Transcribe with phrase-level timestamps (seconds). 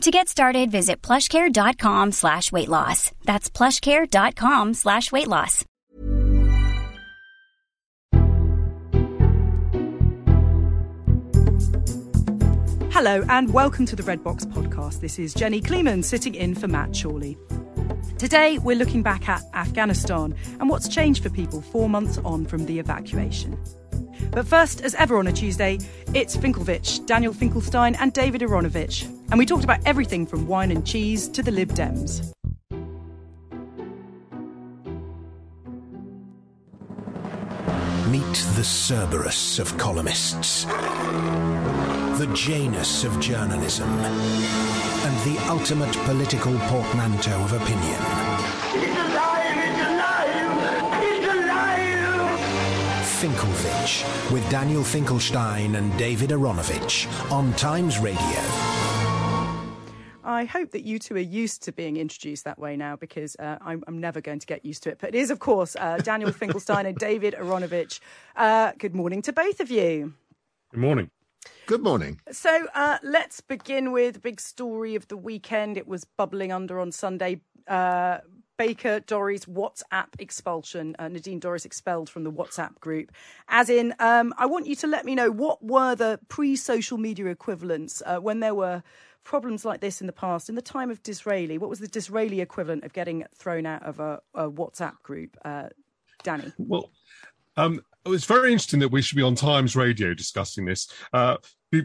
[0.00, 3.12] To get started, visit plushcare.com slash weight loss.
[3.24, 5.62] That's plushcare.com slash weight loss.
[12.90, 15.02] Hello and welcome to the Red Box podcast.
[15.02, 17.36] This is Jenny Kleeman sitting in for Matt Chorley.
[18.16, 22.64] Today, we're looking back at Afghanistan and what's changed for people four months on from
[22.64, 23.62] the evacuation.
[24.30, 25.78] But first, as ever on a Tuesday,
[26.14, 29.19] it's Finkelvich, Daniel Finkelstein, and David Aaronovitch.
[29.30, 32.32] And we talked about everything from wine and cheese to the Lib Dems.
[38.10, 47.52] Meet the Cerberus of columnists, the Janus of journalism, and the ultimate political portmanteau of
[47.52, 48.00] opinion.
[48.74, 49.56] It's alive!
[49.56, 51.04] It's alive!
[51.04, 51.90] It's alive!
[53.20, 58.69] Finkelvich with Daniel Finkelstein and David Aaronovitch on Times Radio.
[60.40, 63.58] I hope that you two are used to being introduced that way now because uh,
[63.60, 64.96] I'm, I'm, never going to get used to it.
[64.98, 68.00] But it is, of course, uh, Daniel Finkelstein and David Aaronovitch.
[68.34, 70.14] Uh, good morning to both of you.
[70.70, 71.10] Good morning.
[71.66, 72.22] Good morning.
[72.32, 75.76] So uh, let's begin with the big story of the weekend.
[75.76, 77.42] It was bubbling under on Sunday.
[77.68, 78.20] Uh,
[78.56, 80.96] Baker Dorries WhatsApp expulsion.
[80.98, 83.12] Uh, Nadine Dorries expelled from the WhatsApp group.
[83.48, 86.96] As in, um, I want you to let me know what were the pre social
[86.96, 88.82] media equivalents uh, when there were
[89.30, 90.48] problems like this in the past.
[90.48, 94.00] In the time of Disraeli, what was the Disraeli equivalent of getting thrown out of
[94.00, 95.36] a, a WhatsApp group?
[95.44, 95.68] Uh,
[96.24, 96.52] Danny?
[96.58, 96.90] Well,
[97.56, 100.92] um, it's very interesting that we should be on Times Radio discussing this.
[101.12, 101.36] Uh,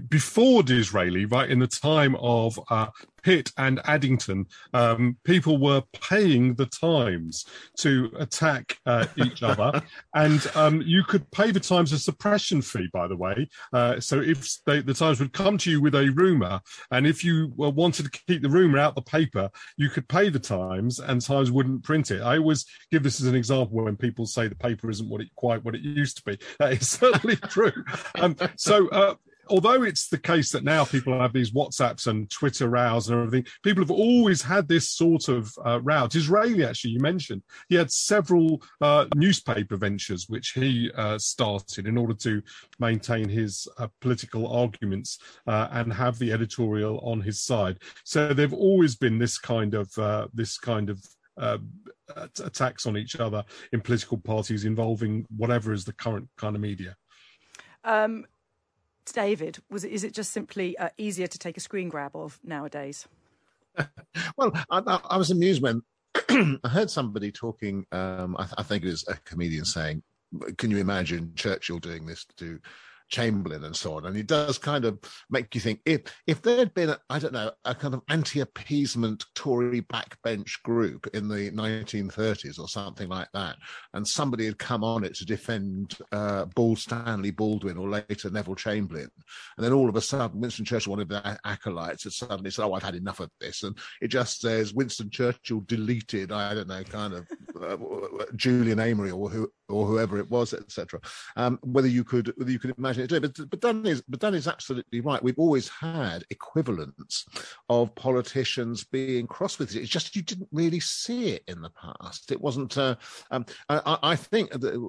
[0.09, 2.87] before Disraeli, right in the time of uh,
[3.25, 7.47] Pitt and Addington, um, people were paying the Times
[7.77, 9.81] to attack uh, each other,
[10.13, 12.87] and um, you could pay the Times a suppression fee.
[12.93, 16.11] By the way, uh, so if they, the Times would come to you with a
[16.11, 20.29] rumor, and if you wanted to keep the rumor out the paper, you could pay
[20.29, 22.21] the Times, and Times wouldn't print it.
[22.21, 25.33] I always give this as an example when people say the paper isn't what it
[25.35, 26.37] quite what it used to be.
[26.59, 27.83] That is certainly true.
[28.19, 29.15] Um, so uh,
[29.49, 33.45] although it's the case that now people have these WhatsApps and Twitter rows and everything,
[33.63, 36.07] people have always had this sort of uh, row.
[36.07, 41.97] Disraeli, actually, you mentioned, he had several uh, newspaper ventures which he uh, started in
[41.97, 42.41] order to
[42.79, 47.79] maintain his uh, political arguments uh, and have the editorial on his side.
[48.03, 51.03] So they've always been this kind of uh, this kind of
[51.37, 51.57] uh,
[52.43, 56.95] attacks on each other in political parties involving whatever is the current kind of media.
[57.83, 58.25] Um,
[59.11, 62.39] David, was it, is it just simply uh, easier to take a screen grab of
[62.43, 63.07] nowadays?
[64.37, 65.81] well, I, I, was amused when
[66.29, 67.85] I heard somebody talking.
[67.91, 70.01] Um, I, th- I, think it was a comedian saying,
[70.57, 72.59] "Can you imagine Churchill doing this to
[73.09, 74.05] Chamberlain and so on.
[74.05, 74.99] And it does kind of
[75.29, 79.25] make you think if if there had been, I don't know, a kind of anti-appeasement
[79.35, 83.57] Tory backbench group in the 1930s or something like that,
[83.93, 88.55] and somebody had come on it to defend uh, Ball Stanley Baldwin or later Neville
[88.55, 89.09] Chamberlain,
[89.57, 92.65] and then all of a sudden Winston Churchill, one of the acolytes, had suddenly said,
[92.65, 96.67] "Oh, I've had enough of this," and it just says Winston Churchill deleted, I don't
[96.67, 97.27] know, kind of
[97.61, 97.77] uh,
[98.35, 100.99] Julian Amery or who or whoever it was, etc.
[101.35, 104.33] Um, whether you could whether you could imagine it, but but Dan is but Dan
[104.33, 105.21] is absolutely right.
[105.23, 107.25] We've always had equivalents
[107.69, 109.81] of politicians being cross with it.
[109.81, 112.31] It's just you didn't really see it in the past.
[112.31, 112.77] It wasn't.
[112.77, 112.95] Uh,
[113.31, 114.79] um, I, I, think the,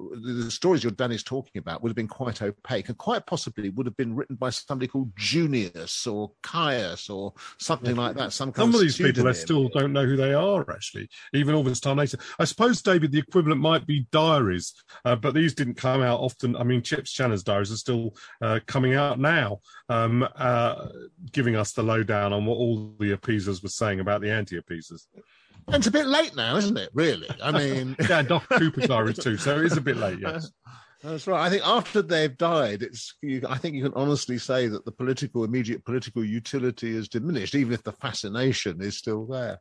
[0.43, 3.69] the, stories your Dan is talking about would have been quite opaque and quite possibly
[3.69, 8.33] would have been written by somebody called Junius or Caius or something like that.
[8.33, 11.55] Some, some of, of these people I still don't know who they are actually, even
[11.55, 12.17] all this time later.
[12.39, 14.66] I suppose David, the equivalent might be diaries
[15.05, 16.55] uh, but these didn't come out often.
[16.55, 19.59] I mean, Chips Channon's diaries are still uh, coming out now,
[19.89, 20.87] um, uh,
[21.31, 25.07] giving us the lowdown on what all the appeasers were saying about the anti-appeasers.
[25.67, 26.89] And it's a bit late now, isn't it?
[26.93, 27.27] Really?
[27.43, 30.19] I mean, yeah, Duff Cooper's diary too, so it is a bit late.
[30.19, 30.51] Yes.
[31.03, 31.45] That's right.
[31.45, 33.15] I think after they've died, it's.
[33.21, 37.53] You, I think you can honestly say that the political, immediate political utility is diminished,
[37.53, 39.59] even if the fascination is still there.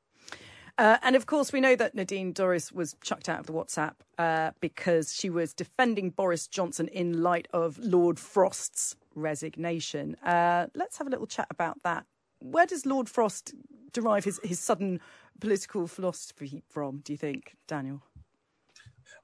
[0.79, 3.95] Uh, and of course, we know that Nadine Dorries was chucked out of the WhatsApp
[4.19, 10.17] uh, because she was defending Boris Johnson in light of Lord Frost's resignation.
[10.17, 12.05] Uh, let's have a little chat about that.
[12.41, 13.55] Where does Lord Frost
[13.93, 15.01] derive his, his sudden
[15.41, 18.03] political philosophy from, do you think, Daniel?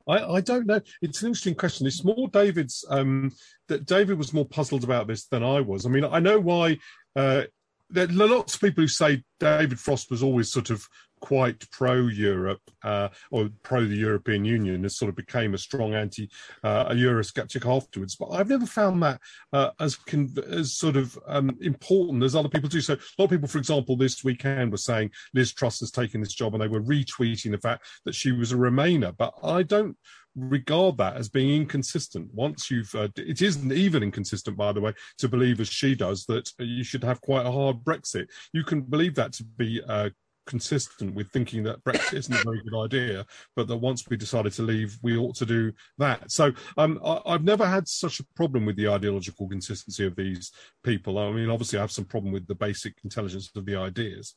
[0.09, 0.81] I, I, don't know.
[1.03, 1.87] It's an interesting question.
[1.87, 2.85] It's more David's.
[2.89, 3.33] Um,
[3.69, 5.87] that David was more puzzled about this than I was.
[5.87, 6.79] I mean, I know why.
[7.15, 7.43] Uh,
[7.91, 10.89] there are lots of people who say David Frost was always sort of
[11.23, 15.95] quite pro Europe uh, or pro the European Union, and sort of became a strong
[15.95, 16.29] anti
[16.65, 18.17] uh, Eurosceptic afterwards.
[18.17, 19.21] But I've never found that
[19.53, 22.81] uh, as con- as sort of um, important as other people do.
[22.81, 26.21] So a lot of people, for example, this weekend were saying Liz Truss has taken
[26.21, 29.17] this job, and they were retweeting the fact that she was a Remainer.
[29.17, 29.97] But I don't
[30.35, 32.33] regard that as being inconsistent.
[32.33, 36.25] Once you've, uh, it isn't even inconsistent, by the way, to believe as she does
[36.27, 38.27] that you should have quite a hard Brexit.
[38.53, 40.11] You can believe that to be uh,
[40.47, 43.25] consistent with thinking that Brexit isn't a very good idea,
[43.57, 46.31] but that once we decided to leave, we ought to do that.
[46.31, 50.53] So um, I, have never had such a problem with the ideological consistency of these
[50.83, 51.19] people.
[51.19, 54.35] I mean, obviously, I have some problem with the basic intelligence of the ideas.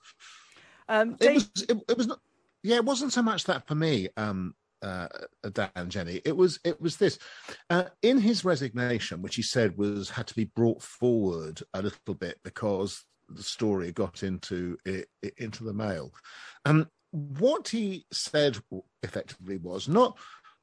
[0.88, 1.30] Um, Dave...
[1.30, 2.20] it was, it, it, was not,
[2.64, 4.10] yeah, it wasn't so much that for me.
[4.18, 5.08] Um, uh,
[5.52, 6.22] Dan Jenny.
[6.26, 7.18] It was it was this
[7.72, 12.14] uh, in his resignation, which he said was had to be brought forward a little
[12.14, 16.14] bit because the story got into it, into the mail.
[16.66, 18.58] And what he said
[19.04, 20.18] effectively was not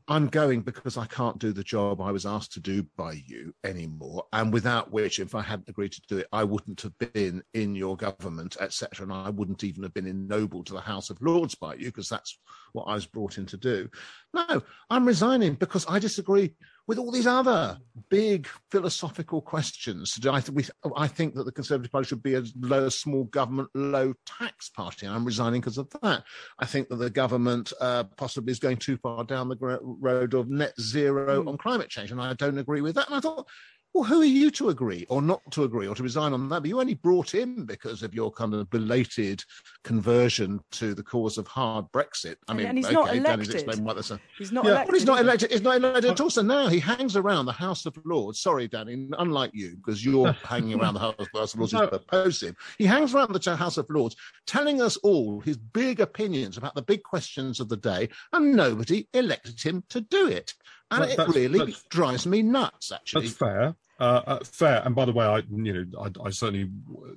[0.09, 3.55] I'm going because I can't do the job I was asked to do by you
[3.63, 7.43] anymore, and without which, if I hadn't agreed to do it, I wouldn't have been
[7.55, 11.23] in your government, etc., and I wouldn't even have been ennobled to the House of
[11.23, 12.39] Lords by you, because that's
[12.73, 13.89] what I was brought in to do.
[14.35, 16.55] No, I'm resigning because I disagree
[16.89, 17.79] with all these other
[18.11, 20.19] big philosophical questions.
[20.27, 20.65] I, th- we,
[20.97, 25.07] I think that the Conservative Party should be a low, small government, low tax party.
[25.07, 26.25] I'm resigning because of that.
[26.59, 30.51] I think that the government uh, possibly is going too far down the road of
[30.51, 31.49] net zero mm.
[31.49, 33.07] on climate change, and I don't agree with that.
[33.07, 33.49] And I thought,
[33.95, 36.61] well, who are you to agree or not to agree or to resign on that?
[36.61, 39.45] But you only brought in because of your kind of belated
[39.85, 42.37] conversion to the cause of hard Brexit.
[42.49, 43.55] I mean, and he's okay, not elected.
[43.55, 44.13] explain what this.
[44.39, 44.89] He's not yeah, elected.
[44.89, 45.51] But he's not elected.
[45.51, 46.31] He's not elected at all.
[46.31, 48.41] So now he hangs around the House of Lords.
[48.41, 52.01] Sorry, Danny, unlike you, because you're hanging around the House of Lords no.
[52.13, 52.45] is
[52.79, 54.17] He hangs around the House of Lords,
[54.47, 59.07] telling us all his big opinions about the big questions of the day, and nobody
[59.13, 60.55] elected him to do it.
[60.91, 62.93] And that, it really drives me nuts.
[62.93, 63.75] Actually, that's fair.
[64.03, 64.83] Uh, uh, fair.
[64.85, 66.69] And by the way, I you know I, I certainly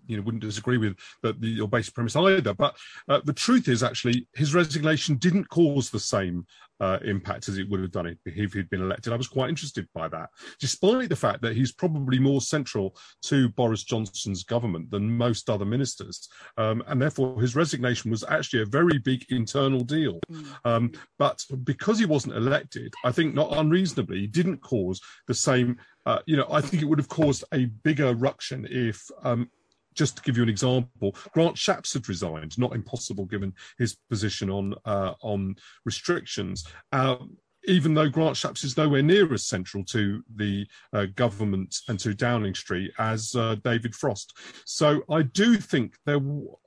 [0.05, 2.53] you know wouldn't disagree with the, your basic premise either.
[2.53, 2.77] But
[3.09, 6.45] uh, the truth is, actually, his resignation didn't cause the same
[6.79, 9.13] uh, impact as it would have done it if he'd been elected.
[9.13, 10.29] I was quite interested by that,
[10.59, 15.65] despite the fact that he's probably more central to Boris Johnson's government than most other
[15.65, 16.27] ministers,
[16.57, 20.19] um, and therefore his resignation was actually a very big internal deal.
[20.31, 20.45] Mm.
[20.65, 25.77] Um, but because he wasn't elected, I think not unreasonably, he didn't cause the same
[26.05, 29.49] uh, you know, I think it would have caused a bigger ruction if, um,
[29.95, 32.57] just to give you an example, Grant Shapps had resigned.
[32.57, 35.55] Not impossible given his position on uh, on
[35.85, 36.65] restrictions.
[36.91, 37.37] Um,
[37.67, 42.13] even though Grant Shapps is nowhere near as central to the uh, government and to
[42.13, 44.37] Downing Street as uh, David Frost.
[44.65, 46.19] So I do think there,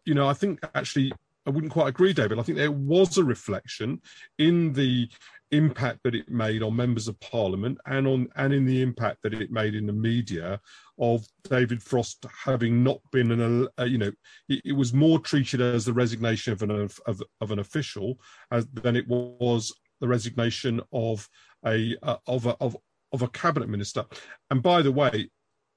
[0.05, 1.13] you know, I think actually
[1.47, 2.39] I wouldn't quite agree, David.
[2.39, 4.03] I think there was a reflection
[4.39, 5.09] in the
[5.51, 9.35] impact that it made on members of parliament and on and in the impact that
[9.35, 10.61] it made in the media
[10.99, 14.13] of David Frost having not been an uh, you know
[14.49, 18.19] it, it, was more treated as the resignation of an of, of an official
[18.51, 21.29] as, than it was the resignation of
[21.67, 22.77] a uh, of a of,
[23.13, 24.05] of a cabinet minister
[24.51, 25.31] and by the way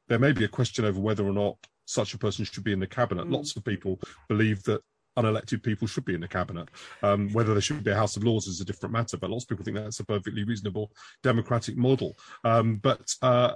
[0.09, 2.79] there may be a question over whether or not such a person should be in
[2.79, 3.27] the cabinet.
[3.27, 3.33] Mm.
[3.33, 3.99] Lots of people
[4.29, 4.81] believe that
[5.17, 6.69] unelected people should be in the cabinet.
[7.03, 9.43] Um, whether there should be a House of Lords is a different matter, but lots
[9.43, 10.91] of people think that's a perfectly reasonable
[11.23, 12.17] democratic model.
[12.43, 13.53] Um, but uh,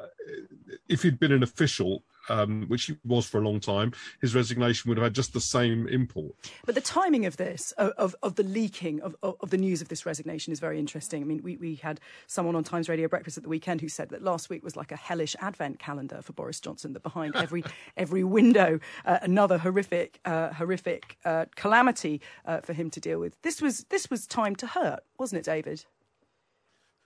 [0.90, 4.89] if he'd been an official, um, which he was for a long time, his resignation
[4.89, 6.34] would have had just the same import.
[6.65, 9.88] But the timing of this, of, of, the leaking of, of, of, the news of
[9.88, 11.22] this resignation, is very interesting.
[11.22, 14.10] I mean, we, we had someone on Times Radio Breakfast at the weekend who said
[14.10, 17.63] that last week was like a hellish advent calendar for Boris Johnson, that behind every,
[17.98, 23.41] every window, uh, another horrific, uh, horrific uh, calamity uh, for him to deal with.
[23.41, 25.86] This was, this was time to hurt, wasn't it, David?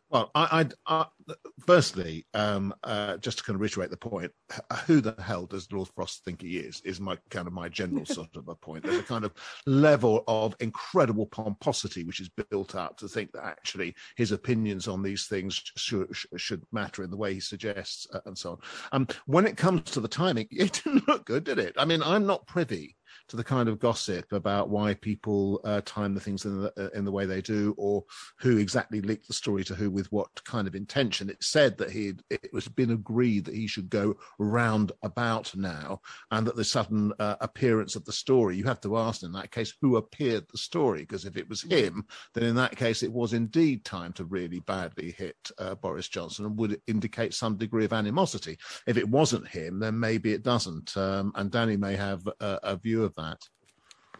[0.09, 1.33] Well, I, I, I
[1.67, 4.31] firstly, um, uh, just to kind of reiterate the point,
[4.87, 6.81] who the hell does Lord Frost think he is?
[6.83, 8.83] Is my kind of my general sort of a point.
[8.83, 9.33] There's a kind of
[9.67, 15.03] level of incredible pomposity which is built up to think that actually his opinions on
[15.03, 18.57] these things should should matter in the way he suggests, uh, and so on.
[18.91, 21.75] Um, when it comes to the timing, it didn't look good, did it?
[21.77, 22.95] I mean, I'm not privy
[23.29, 26.89] to the kind of gossip about why people uh, time the things in the, uh,
[26.97, 28.03] in the way they do, or
[28.39, 31.29] who exactly leaked the story to who with what kind of intention.
[31.29, 36.01] It said that he it was been agreed that he should go round about now,
[36.31, 39.51] and that the sudden uh, appearance of the story, you have to ask in that
[39.51, 43.11] case who appeared the story, because if it was him, then in that case it
[43.11, 47.85] was indeed time to really badly hit uh, Boris Johnson and would indicate some degree
[47.85, 48.57] of animosity.
[48.87, 50.95] If it wasn't him, then maybe it doesn't.
[50.97, 53.37] Um, and Danny may have a, a view of that.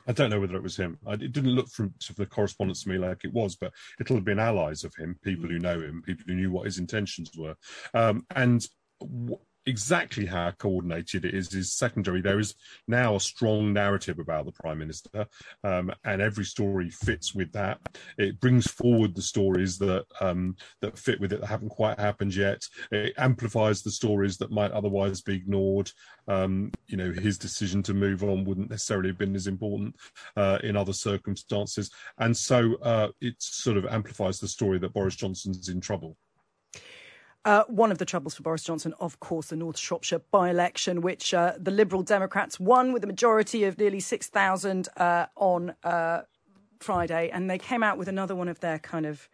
[0.08, 0.98] I don't know whether it was him.
[1.08, 4.16] It didn't look from sort of the correspondence to me like it was, but it'll
[4.16, 7.32] have been allies of him, people who know him, people who knew what his intentions
[7.38, 7.56] were.
[7.94, 8.66] Um, and
[9.00, 9.40] w-
[9.70, 12.22] exactly how coordinated it is is secondary.
[12.22, 12.56] There is
[12.88, 15.28] now a strong narrative about the prime minister,
[15.64, 17.80] um, and every story fits with that.
[18.18, 22.36] It brings forward the stories that um, that fit with it that haven't quite happened
[22.36, 22.64] yet.
[22.92, 25.92] It amplifies the stories that might otherwise be ignored.
[26.28, 29.96] Um, you know, his decision to move on wouldn't necessarily have been as important
[30.36, 35.16] uh, in other circumstances, and so uh, it sort of amplifies the story that Boris
[35.16, 36.18] Johnson's in trouble.
[37.46, 41.02] Uh, one of the troubles for Boris Johnson, of course, the North Shropshire by election,
[41.02, 46.22] which uh, the Liberal Democrats won with a majority of nearly 6,000 uh, on uh,
[46.80, 47.30] Friday.
[47.30, 49.30] And they came out with another one of their kind of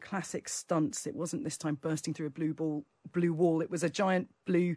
[0.00, 1.06] classic stunts.
[1.06, 4.28] It wasn't this time bursting through a blue, ball, blue wall, it was a giant
[4.46, 4.76] blue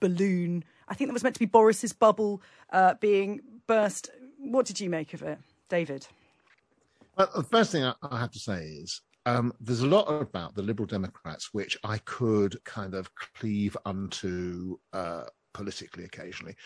[0.00, 0.64] balloon.
[0.88, 4.10] I think that was meant to be Boris's bubble uh, being burst.
[4.38, 6.06] What did you make of it, David?
[7.16, 10.62] Well, the first thing I have to say is um, there's a lot about the
[10.62, 15.24] Liberal Democrats which I could kind of cleave unto uh,
[15.54, 16.56] politically occasionally.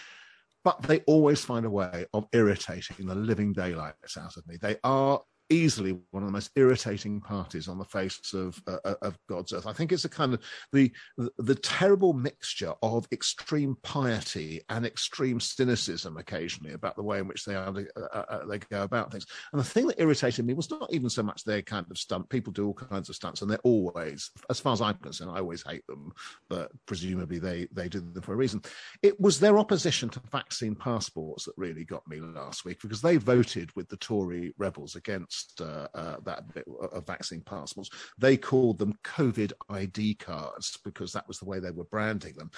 [0.65, 4.57] But they always find a way of irritating the living daylights out of me.
[4.61, 8.95] They are easily one of the most irritating parties on the face of uh, uh,
[9.03, 9.67] of God's earth.
[9.67, 10.93] I think it's a kind of the,
[11.38, 17.45] the, terrible mixture of extreme piety and extreme cynicism occasionally about the way in which
[17.45, 19.26] they are uh, uh, uh, they go about things.
[19.53, 22.29] And the thing that irritated me was not even so much their kind of stunt.
[22.29, 25.38] People do all kinds of stunts, and they're always, as far as I'm concerned, I
[25.38, 26.12] always hate them,
[26.49, 28.62] but presumably they they do them for a reason.
[29.03, 33.17] It was their opposition to vaccine passports that really got me last week because they
[33.17, 37.90] voted with the Tory rebels against against uh, uh, that bit of vaccine passports.
[38.19, 42.50] They called them COVID ID cards because that was the way they were branding them,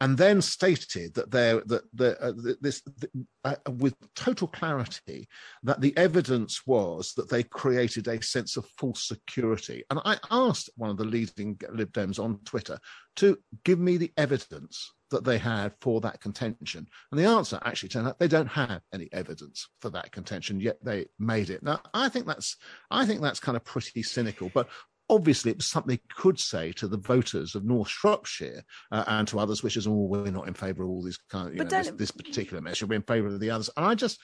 [0.00, 2.82] and then stated that they that the, uh, this
[3.44, 5.28] uh, with total clarity
[5.62, 9.84] that the evidence was that they created a sense of false security.
[9.90, 12.78] And I asked one of the leading Lib Dems on Twitter
[13.16, 16.86] to give me the evidence that they had for that contention.
[17.10, 20.78] And the answer actually turned out they don't have any evidence for that contention, yet
[20.82, 21.62] they made it.
[21.62, 22.56] Now, I think that's
[22.90, 24.68] I think that's kind of pretty cynical, but
[25.08, 29.28] obviously it was something they could say to the voters of North Shropshire uh, and
[29.28, 31.62] to others, which is, oh, we're not in favour of all these kind of, you
[31.62, 33.70] know, this, this, particular measure, we're in favour of the others.
[33.76, 34.18] And I just,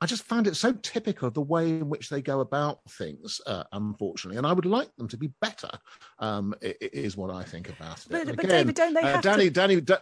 [0.00, 3.40] I just found it so typical of the way in which they go about things,
[3.46, 4.36] uh, unfortunately.
[4.38, 5.70] And I would like them to be better,
[6.18, 8.06] um, is what I think about it.
[8.10, 9.50] But, again, but David, don't they uh, have Danny, to...
[9.50, 9.98] Danny, da-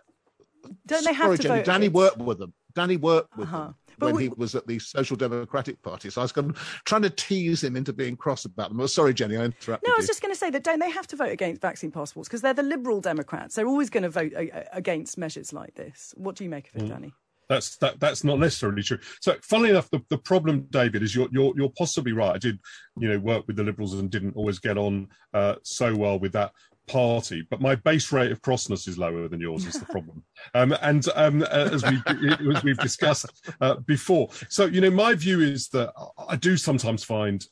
[0.86, 2.52] don't they have Sorry, to Jenny, vote Danny against- worked with them.
[2.74, 3.64] Danny worked with Uh-huh.
[3.66, 6.08] them But when we- he was at the Social Democratic Party.
[6.08, 8.80] So I was kind of trying to tease him into being cross about them.
[8.80, 10.08] Oh, sorry, Jenny, I interrupted No, I was you.
[10.08, 12.54] just going to say that don't they have to vote against vaccine passports because they're
[12.54, 13.54] the Liberal Democrats.
[13.56, 16.14] They're always going to vote a- a- against measures like this.
[16.16, 17.12] What do you make of it, Danny?
[17.52, 18.00] That's that.
[18.00, 18.98] That's not necessarily true.
[19.20, 22.34] So, funnily enough, the, the problem, David, is you're you're you're possibly right.
[22.34, 22.58] I did,
[22.98, 26.32] you know, work with the Liberals and didn't always get on uh, so well with
[26.32, 26.52] that
[26.88, 29.66] party, but my base rate of crossness is lower than yours.
[29.66, 32.02] Is the problem, um, and um, uh, as we
[32.54, 33.26] as we've discussed
[33.60, 34.30] uh, before.
[34.48, 35.92] So, you know, my view is that
[36.26, 37.44] I do sometimes find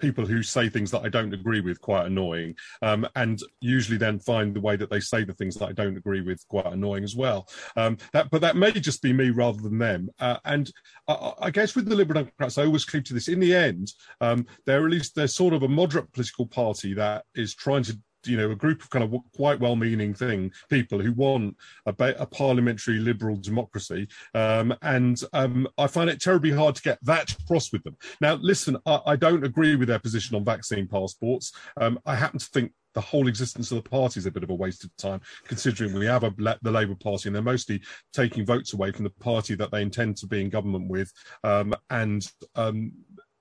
[0.00, 4.18] people who say things that I don't agree with quite annoying, um, and usually then
[4.18, 7.04] find the way that they say the things that I don't agree with quite annoying
[7.04, 7.48] as well.
[7.76, 10.10] Um, that, but that may just be me rather than them.
[10.18, 10.70] Uh, and
[11.08, 13.28] I, I guess with the Liberal Democrats, I always cleave to this.
[13.28, 17.24] In the end, um, they're at least they're sort of a moderate political party that
[17.34, 21.12] is trying to you know, a group of kind of quite well-meaning thing people who
[21.12, 26.82] want a, a parliamentary liberal democracy, um, and um, I find it terribly hard to
[26.82, 27.96] get that across with them.
[28.20, 31.52] Now, listen, I, I don't agree with their position on vaccine passports.
[31.80, 34.50] Um, I happen to think the whole existence of the party is a bit of
[34.50, 37.80] a waste of time, considering we have a, the Labour Party and they're mostly
[38.12, 41.12] taking votes away from the party that they intend to be in government with,
[41.44, 42.92] um, and um,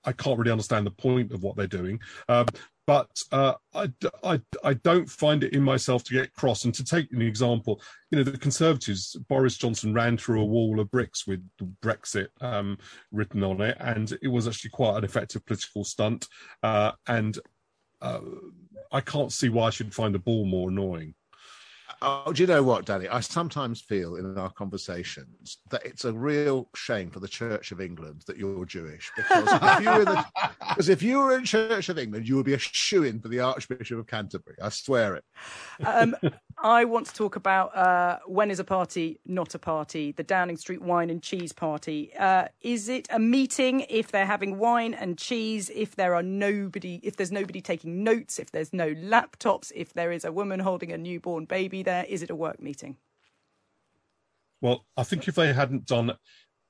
[0.06, 2.00] I can't really understand the point of what they're doing.
[2.28, 2.48] Um,
[2.88, 3.92] but uh, I,
[4.24, 6.66] I, I don't find it in myself to get cross.
[6.66, 7.80] And to take an example,
[8.10, 11.48] you know, the Conservatives, Boris Johnson ran through a wall of bricks with
[11.84, 12.80] Brexit um,
[13.12, 16.28] written on it, and it was actually quite an effective political stunt.
[16.64, 17.38] Uh, and
[18.02, 18.22] uh,
[18.92, 21.14] I can't see why I should find the ball more annoying.
[22.02, 23.10] Oh, do you know what, Danny?
[23.10, 27.82] I sometimes feel in our conversations that it's a real shame for the Church of
[27.82, 30.26] England that you're Jewish, because if you were, the,
[30.70, 33.28] because if you were in Church of England, you would be a shoe in for
[33.28, 34.56] the Archbishop of Canterbury.
[34.62, 35.24] I swear it.
[35.86, 36.16] Um,
[36.62, 40.12] I want to talk about uh, when is a party not a party?
[40.12, 42.12] The Downing Street Wine and Cheese Party.
[42.18, 45.72] Uh, is it a meeting if they're having wine and cheese?
[45.74, 50.12] If there are nobody, if there's nobody taking notes, if there's no laptops, if there
[50.12, 52.06] is a woman holding a newborn baby there?
[52.10, 52.98] Is it a work meeting?
[54.62, 56.12] Well, I think if they hadn't done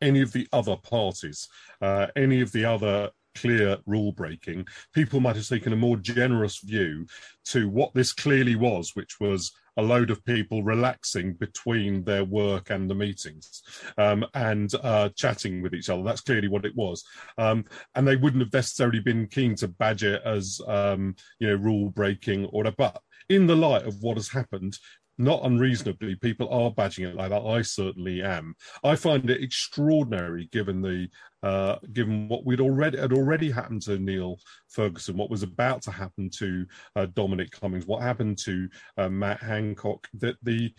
[0.01, 1.49] any of the other parties,
[1.81, 6.59] uh, any of the other clear rule breaking, people might have taken a more generous
[6.59, 7.05] view
[7.45, 12.69] to what this clearly was, which was a load of people relaxing between their work
[12.69, 13.63] and the meetings
[13.97, 16.03] um, and uh, chatting with each other.
[16.03, 17.03] That's clearly what it was.
[17.37, 17.63] Um,
[17.95, 21.89] and they wouldn't have necessarily been keen to badge it as, um, you know, rule
[21.89, 22.75] breaking or whatever.
[22.77, 24.77] But in the light of what has happened,
[25.19, 27.45] not unreasonably, people are badging it like that.
[27.45, 28.55] I certainly am.
[28.83, 31.09] I find it extraordinary, given the
[31.43, 35.91] uh, given what we'd already had already happened to Neil Ferguson, what was about to
[35.91, 40.73] happen to uh, Dominic Cummings, what happened to uh, Matt Hancock, that the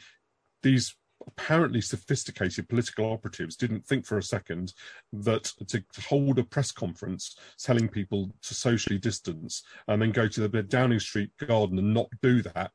[0.62, 4.72] these apparently sophisticated political operatives didn't think for a second
[5.12, 10.48] that to hold a press conference telling people to socially distance and then go to
[10.48, 12.70] the Downing Street garden and not do that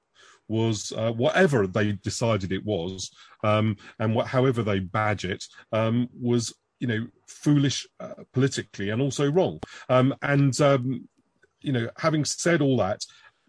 [0.48, 3.12] was uh, whatever they decided it was,
[3.44, 9.32] um, and however they badge it, um, was you know foolish uh, politically and also
[9.32, 9.60] wrong.
[9.90, 11.08] Um, and um,
[11.62, 13.02] you know, having said all that,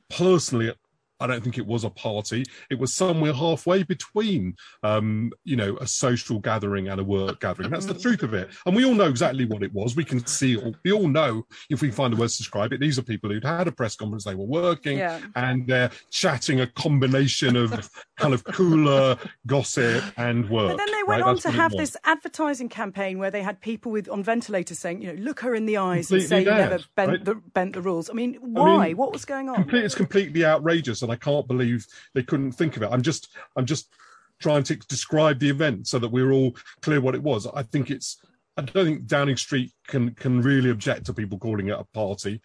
[0.09, 0.73] personally,
[1.21, 2.45] I don't think it was a party.
[2.71, 7.71] It was somewhere halfway between, um, you know, a social gathering and a work gathering.
[7.71, 8.51] That's the truth of it.
[8.67, 9.97] And we all know exactly what it was.
[9.97, 12.81] We can see, we all know if we find the words to describe it.
[12.81, 15.21] These are people who'd had a press conference, they were working yeah.
[15.35, 20.71] and they're chatting a combination of kind of cooler gossip and work.
[20.71, 21.29] But then they went right?
[21.29, 25.03] on That's to have this advertising campaign where they had people with on ventilators saying,
[25.03, 27.25] you know, look her in the eyes completely and say dead, you never bent, right?
[27.25, 28.11] the, bent the rules.
[28.11, 28.69] I mean, why?
[28.69, 29.57] I mean, what was going on?
[29.57, 32.91] Complete, it's completely outrageous and I can't believe they couldn't think of it.
[32.91, 33.95] I'm just I'm just
[34.41, 37.47] trying to describe the event so that we're all clear what it was.
[37.47, 38.19] I think it's
[38.57, 42.41] I don't think Downing Street can can really object to people calling it a party.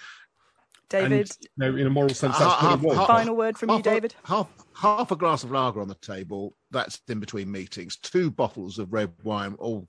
[0.89, 3.07] David, and, you know, in a moral sense, that's half, what it was.
[3.07, 4.15] Final word from half you, David.
[4.25, 6.53] A, half half a glass of lager on the table.
[6.71, 7.97] That's in between meetings.
[7.97, 9.55] Two bottles of red wine.
[9.59, 9.87] All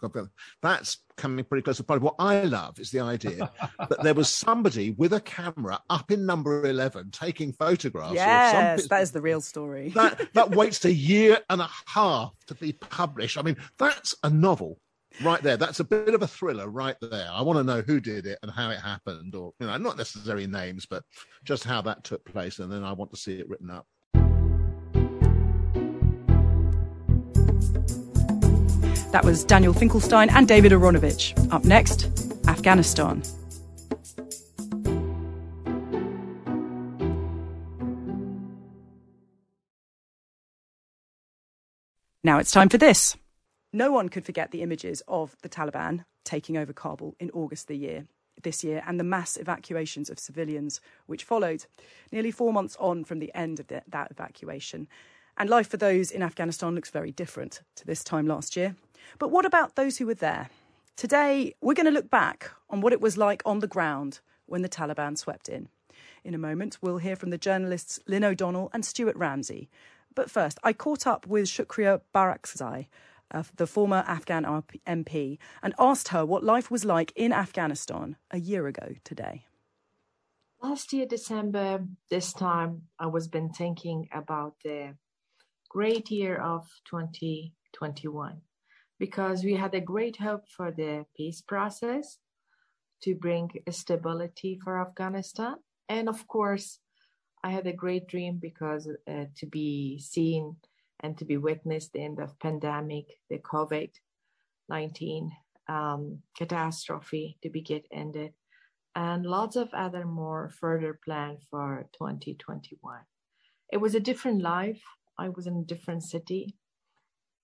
[0.62, 2.03] that's coming pretty close to party.
[2.03, 6.27] What I love is the idea that there was somebody with a camera up in
[6.27, 8.14] number eleven taking photographs.
[8.14, 9.90] Yes, that is the real story.
[9.90, 13.38] That that waits a year and a half to be published.
[13.38, 14.79] I mean, that's a novel
[15.23, 15.57] right there.
[15.57, 17.29] That's a bit of a thriller right there.
[17.31, 19.97] I want to know who did it and how it happened, or you know, not
[19.97, 21.05] necessarily names, but
[21.45, 23.87] just how that took place, and then I want to see it written up.
[29.12, 31.53] That was Daniel Finkelstein and David Aaronovitch.
[31.53, 32.07] Up next,
[32.48, 33.22] Afghanistan.
[42.25, 43.16] Now it's time for this.
[43.72, 47.77] No one could forget the images of the Taliban taking over Kabul in August the
[47.77, 48.07] year
[48.42, 51.66] this year and the mass evacuations of civilians which followed,
[52.11, 54.88] nearly four months on from the end of the, that evacuation.
[55.37, 58.75] And life for those in Afghanistan looks very different to this time last year.
[59.19, 60.51] But what about those who were there?
[60.97, 64.62] Today, we're going to look back on what it was like on the ground when
[64.62, 65.69] the Taliban swept in.
[66.25, 69.69] In a moment, we'll hear from the journalists Lynn O'Donnell and Stuart Ramsay.
[70.15, 72.87] But first, I caught up with Shukriya Barakzai,
[73.31, 74.45] uh, the former Afghan
[74.87, 79.47] MP, and asked her what life was like in Afghanistan a year ago today.
[80.62, 84.95] Last year, December, this time, I was been thinking about the
[85.69, 88.43] great year of 2021
[89.03, 92.19] because we had a great hope for the peace process
[93.03, 95.57] to bring stability for Afghanistan.
[95.88, 96.79] And of course,
[97.43, 100.55] I had a great dream because uh, to be seen
[101.01, 105.31] and to be witnessed the end of pandemic, the COVID-19
[105.69, 108.35] um, catastrophe to be get ended,
[108.95, 113.01] and lots of other more further plan for 2021.
[113.73, 114.85] It was a different life.
[115.19, 116.55] I was in a different city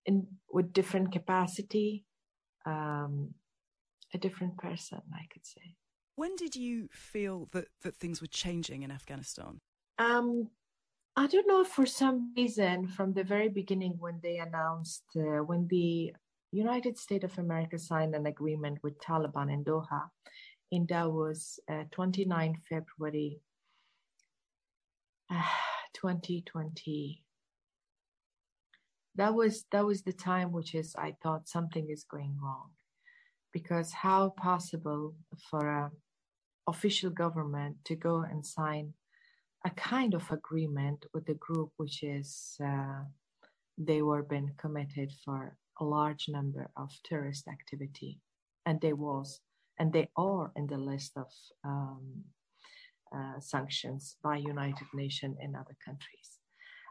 [0.06, 2.04] in with different capacity,
[2.66, 3.34] um,
[4.14, 5.76] a different person, I could say.
[6.16, 9.61] When did you feel that, that things were changing in Afghanistan?
[9.98, 10.48] Um,
[11.16, 15.66] I don't know for some reason from the very beginning when they announced uh, when
[15.68, 16.12] the
[16.50, 20.08] United States of America signed an agreement with Taliban in Doha
[20.70, 23.40] in Davos, uh, 29 February
[25.30, 25.42] uh,
[25.94, 27.22] 2020.
[29.18, 32.70] That was that was the time which is I thought something is going wrong,
[33.52, 35.14] because how possible
[35.50, 35.90] for a
[36.68, 38.94] official government to go and sign
[39.66, 43.02] a kind of agreement with the group which is uh,
[43.76, 48.20] they were being committed for a large number of terrorist activity.
[48.66, 49.40] And they was
[49.81, 51.31] and they are in the list of
[51.64, 52.24] um,
[53.16, 56.38] uh, sanctions by united nations and other countries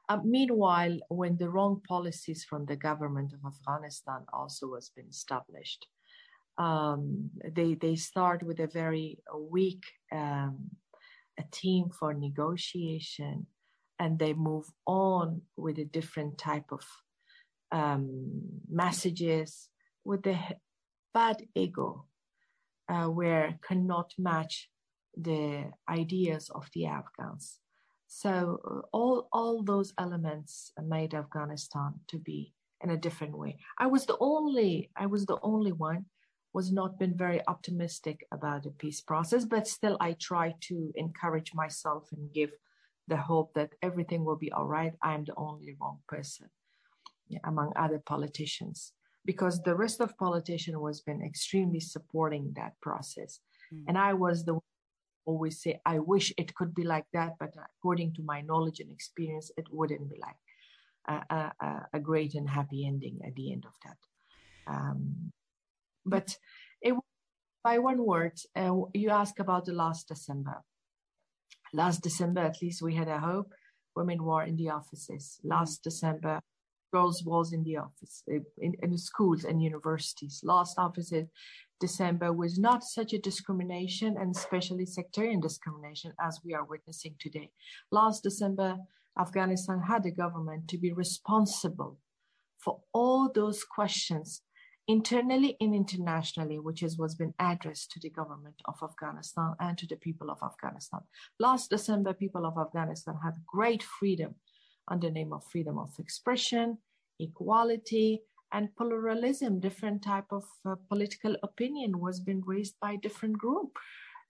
[0.09, 5.87] uh, meanwhile when the wrong policies from the government of afghanistan also has been established
[6.57, 9.19] um, they they start with a very
[9.51, 10.71] weak um,
[11.37, 13.47] a team for negotiation,
[13.99, 16.85] and they move on with a different type of
[17.71, 19.69] um, messages
[20.03, 20.37] with the
[21.13, 22.05] bad ego,
[22.89, 24.69] uh, where cannot match
[25.15, 27.59] the ideas of the Afghans.
[28.07, 33.57] So uh, all all those elements made Afghanistan to be in a different way.
[33.77, 36.05] I was the only I was the only one
[36.53, 41.53] was not been very optimistic about the peace process, but still I try to encourage
[41.53, 42.51] myself and give
[43.07, 44.93] the hope that everything will be all right.
[45.01, 46.49] I'm the only wrong person
[47.43, 48.93] among other politicians
[49.25, 53.41] because the rest of politicians was been extremely supporting that process.
[53.73, 53.83] Mm.
[53.89, 54.57] And I was the
[55.27, 58.91] always say, I wish it could be like that, but according to my knowledge and
[58.91, 60.41] experience, it wouldn't be like
[61.29, 63.97] a, a, a great and happy ending at the end of that.
[64.73, 65.31] Um,
[66.05, 66.35] but
[66.81, 66.95] it,
[67.63, 70.63] by one word, uh, you ask about the last December.
[71.73, 73.51] Last December, at least we had a hope.
[73.95, 75.39] Women were in the offices.
[75.43, 76.39] Last December,
[76.91, 80.41] girls was in the office, uh, in, in the schools and universities.
[80.43, 81.27] Last offices,
[81.79, 87.51] December was not such a discrimination and especially sectarian discrimination as we are witnessing today.
[87.91, 88.77] Last December,
[89.19, 91.97] Afghanistan had a government to be responsible
[92.57, 94.41] for all those questions
[94.87, 99.85] internally and internationally, which is what's been addressed to the government of Afghanistan and to
[99.85, 101.01] the people of Afghanistan.
[101.39, 104.35] Last December, people of Afghanistan had great freedom
[104.87, 106.77] under name of freedom of expression,
[107.19, 108.21] equality,
[108.53, 109.59] and pluralism.
[109.59, 113.77] Different type of uh, political opinion was being raised by different group.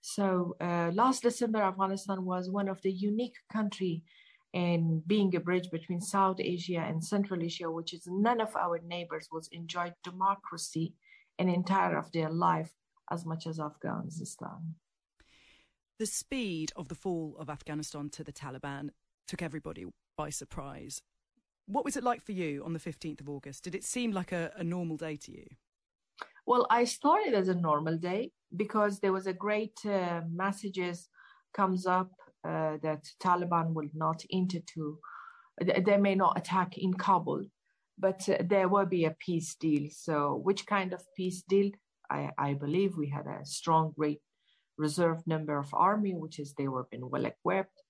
[0.00, 4.02] So uh, last December, Afghanistan was one of the unique country
[4.54, 8.80] in being a bridge between South Asia and Central Asia, which is none of our
[8.86, 10.94] neighbors was enjoyed democracy
[11.38, 12.72] an entire of their life
[13.10, 14.74] as much as Afghanistan.
[15.98, 18.90] The speed of the fall of Afghanistan to the Taliban
[19.26, 19.84] took everybody
[20.18, 21.00] by surprise.
[21.66, 23.64] What was it like for you on the 15th of August?
[23.64, 25.46] Did it seem like a, a normal day to you?
[26.44, 31.08] Well, I started as a normal day because there was a great uh, messages
[31.54, 32.10] comes up
[32.46, 34.98] uh, that Taliban will not enter to,
[35.86, 37.44] they may not attack in Kabul,
[37.98, 39.88] but uh, there will be a peace deal.
[39.90, 41.70] So, which kind of peace deal?
[42.10, 44.20] I, I believe we had a strong, great
[44.78, 47.82] reserve number of army, which is they were been well equipped,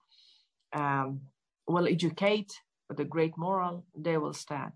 [0.72, 1.20] um,
[1.68, 2.52] well educate
[2.88, 3.84] with a great moral.
[3.96, 4.72] They will stand,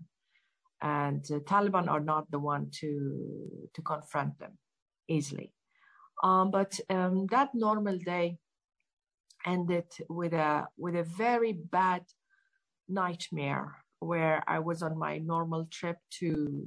[0.81, 4.57] and uh, Taliban are not the one to to confront them
[5.07, 5.53] easily.
[6.23, 8.37] Um, but um, that normal day
[9.45, 12.03] ended with a with a very bad
[12.87, 16.63] nightmare where I was on my normal trip to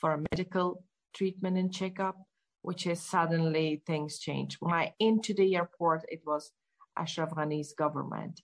[0.00, 0.82] for a medical
[1.14, 2.16] treatment and checkup,
[2.62, 4.56] which is suddenly things changed.
[4.60, 6.52] When I into the airport, it was
[6.96, 8.40] Ashraf Ghani's government,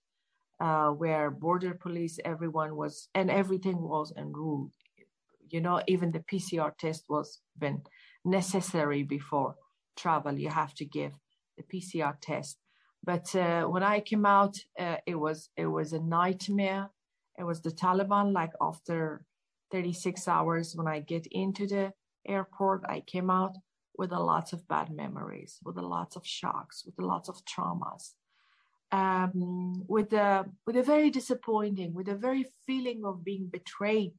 [0.60, 4.70] uh, where border police, everyone was, and everything was in rule.
[5.48, 7.82] You know, even the PCR test was been
[8.24, 9.54] necessary before
[9.96, 10.38] travel.
[10.38, 11.12] You have to give
[11.56, 12.58] the PCR test.
[13.04, 16.90] But uh, when I came out, uh, it was it was a nightmare.
[17.38, 18.32] It was the Taliban.
[18.32, 19.24] Like after
[19.72, 21.92] 36 hours, when I get into the
[22.26, 23.56] airport, I came out
[23.96, 27.42] with a lots of bad memories, with a lots of shocks, with a lots of
[27.44, 28.14] traumas,
[28.94, 34.18] um, with a with a very disappointing, with a very feeling of being betrayed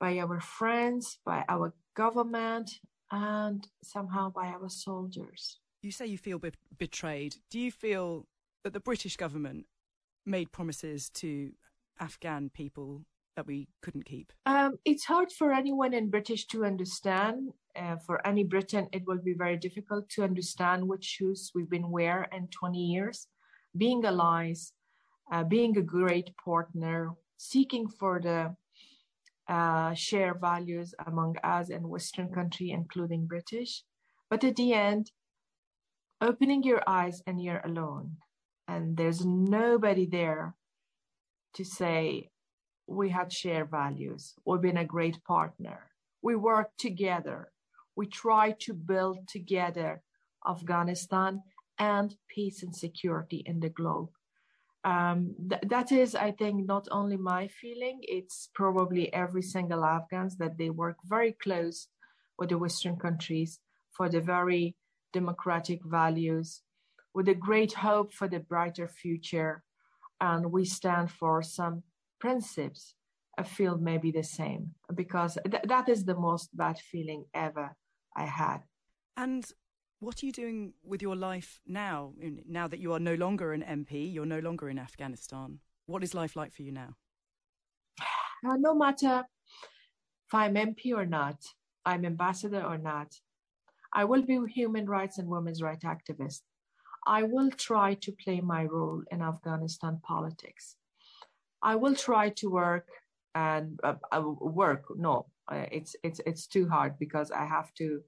[0.00, 2.70] by our friends, by our government,
[3.10, 7.36] and somehow by our soldiers you say you feel be- betrayed.
[7.50, 8.26] Do you feel
[8.64, 9.66] that the British government
[10.26, 11.52] made promises to
[12.00, 13.04] Afghan people
[13.36, 14.32] that we couldn't keep?
[14.46, 17.50] Um, it's hard for anyone in British to understand.
[17.76, 21.90] Uh, for any Briton, it will be very difficult to understand which shoes we've been
[21.90, 23.26] wearing in 20 years.
[23.76, 24.72] Being allies,
[25.32, 28.54] uh, being a great partner, seeking for the
[29.52, 33.82] uh, share values among us and Western country, including British.
[34.30, 35.10] But at the end,
[36.20, 38.16] opening your eyes and you're alone,
[38.68, 40.54] and there's nobody there
[41.54, 42.30] to say,
[42.86, 44.34] we had shared values.
[44.44, 45.90] We've been a great partner.
[46.22, 47.50] We work together.
[47.96, 50.02] We try to build together
[50.46, 51.42] Afghanistan
[51.78, 54.10] and peace and security in the globe.
[54.84, 60.36] Um, th- that is, I think, not only my feeling, it's probably every single Afghans
[60.36, 61.88] that they work very close
[62.38, 63.60] with the Western countries
[63.90, 64.76] for the very
[65.12, 66.62] democratic values,
[67.14, 69.62] with a great hope for the brighter future.
[70.20, 71.82] And we stand for some
[72.20, 72.94] principles
[73.38, 77.76] I feel maybe the same because th- that is the most bad feeling ever
[78.16, 78.58] I had.
[79.16, 79.44] And
[80.04, 82.12] what are you doing with your life now?
[82.46, 85.60] Now that you are no longer an MP, you're no longer in Afghanistan.
[85.86, 86.96] What is life like for you now?
[88.46, 89.24] Uh, no matter
[90.26, 91.36] if I'm MP or not,
[91.86, 93.14] I'm ambassador or not,
[93.92, 96.42] I will be human rights and women's rights activist.
[97.06, 100.76] I will try to play my role in Afghanistan politics.
[101.62, 102.86] I will try to work
[103.34, 104.84] and uh, uh, work.
[104.96, 108.02] No, uh, it's it's it's too hard because I have to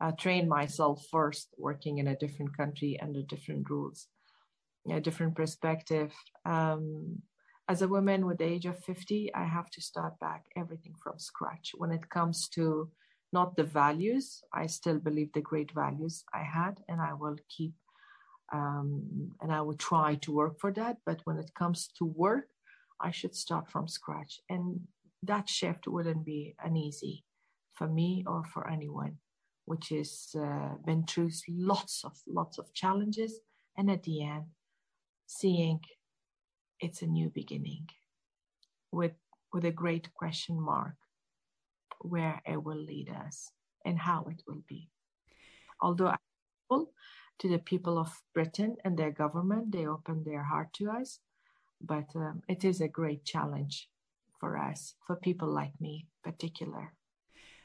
[0.00, 4.08] uh, train myself first, working in a different country under different rules,
[4.90, 6.12] a different perspective.
[6.44, 7.22] Um,
[7.68, 11.18] as a woman with the age of 50, I have to start back everything from
[11.18, 11.72] scratch.
[11.76, 12.90] When it comes to
[13.32, 17.72] not the values, I still believe the great values I had, and I will keep
[18.52, 20.98] um, and I will try to work for that.
[21.04, 22.46] But when it comes to work,
[23.00, 24.40] I should start from scratch.
[24.48, 24.80] And
[25.22, 27.24] that shift wouldn't be an easy
[27.74, 29.18] for me or for anyone,
[29.66, 33.40] which has uh, been through lots of lots of challenges,
[33.76, 34.46] and at the end,
[35.26, 35.80] seeing
[36.80, 37.86] it's a new beginning
[38.90, 39.14] with
[39.52, 40.96] with a great question mark
[42.00, 43.50] where it will lead us
[43.84, 44.88] and how it will be.
[45.80, 46.14] Although
[47.38, 51.20] to the people of Britain and their government, they opened their heart to us
[51.80, 53.88] but um, it is a great challenge
[54.40, 56.92] for us, for people like me, particular.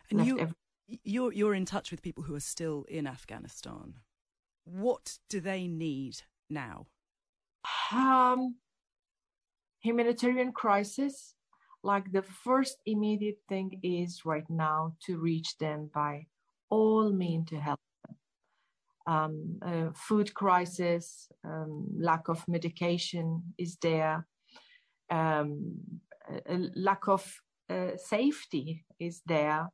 [0.10, 0.56] And you, every-
[1.04, 3.96] you're you're in touch with people who are still in Afghanistan.
[4.64, 6.88] What do they need now?
[7.92, 8.56] Um,
[9.80, 11.36] humanitarian crisis.
[11.84, 16.28] Like the first immediate thing is right now to reach them by
[16.70, 17.80] all means to help
[19.08, 24.28] um, uh, food crisis, um, lack of medication is there,
[25.10, 25.76] um,
[26.76, 29.70] lack of uh, safety is there,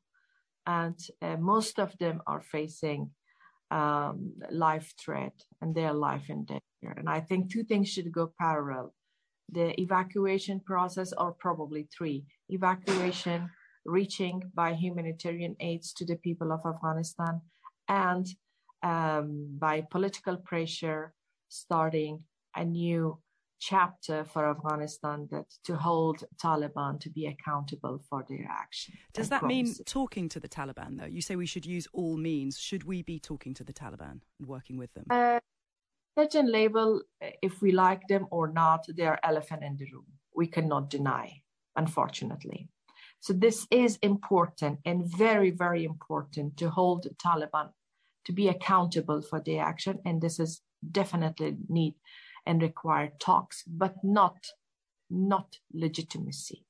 [0.67, 3.10] and uh, most of them are facing
[3.71, 6.93] um, life threat and their life in danger.
[6.97, 8.93] And I think two things should go parallel:
[9.49, 13.49] the evacuation process, or probably three: evacuation,
[13.86, 17.41] reaching by humanitarian aids to the people of Afghanistan,
[17.88, 18.25] and
[18.84, 21.13] um, by political pressure,
[21.49, 22.23] starting
[22.56, 23.17] a new
[23.60, 28.96] chapter for Afghanistan that to hold Taliban to be accountable for their action.
[29.13, 29.80] Does that promises.
[29.80, 31.06] mean talking to the Taliban though?
[31.06, 32.58] You say we should use all means.
[32.60, 35.06] Should we be talking to the Taliban and working with them?
[35.10, 35.39] Uh,
[36.17, 37.02] certain label
[37.41, 40.06] if we like them or not, they are elephant in the room.
[40.36, 41.41] We cannot deny,
[41.76, 42.70] unfortunately.
[43.20, 47.70] So this is important and very, very important to hold Taliban
[48.26, 50.00] to be accountable for their action.
[50.06, 51.96] And this is definitely need
[52.47, 54.47] and require talks, but not,
[55.10, 56.65] not legitimacy,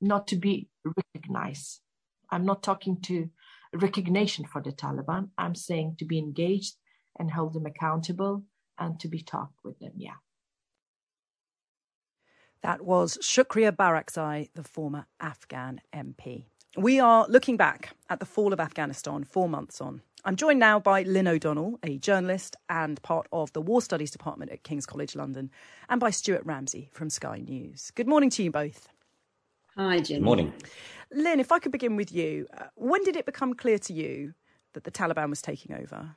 [0.00, 0.68] not to be
[1.14, 1.80] recognized.
[2.30, 3.28] I'm not talking to
[3.74, 5.30] recognition for the Taliban.
[5.36, 6.76] I'm saying to be engaged
[7.18, 8.44] and hold them accountable
[8.78, 9.92] and to be talked with them.
[9.96, 10.20] Yeah.
[12.62, 16.44] That was Shukriya Barakzai, the former Afghan MP.
[16.76, 20.02] We are looking back at the fall of Afghanistan four months on.
[20.24, 24.50] I'm joined now by Lynn O'Donnell, a journalist and part of the War Studies Department
[24.50, 25.50] at King's College London,
[25.88, 27.92] and by Stuart Ramsay from Sky News.
[27.94, 28.88] Good morning to you both.
[29.76, 30.18] Hi, Jim.
[30.18, 30.52] Good morning.
[31.12, 34.34] Lynn, if I could begin with you, uh, when did it become clear to you
[34.72, 36.16] that the Taliban was taking over?